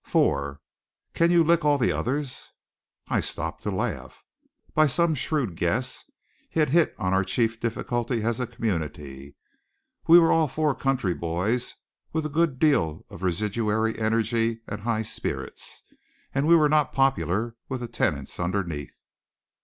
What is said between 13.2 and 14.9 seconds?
residuary energy and